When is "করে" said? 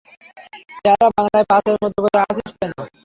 2.03-2.17